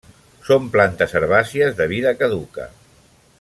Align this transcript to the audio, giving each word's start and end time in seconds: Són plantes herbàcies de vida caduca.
Són 0.45 0.63
plantes 0.75 1.13
herbàcies 1.19 1.77
de 1.83 1.87
vida 1.93 2.15
caduca. 2.23 2.67